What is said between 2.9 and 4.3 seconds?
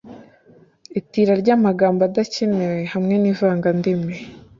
hamwe n’ivangandimi.